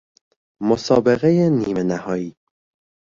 مسابقه 0.67 1.31
نیمه 1.61 1.83
نهائی 1.91 2.31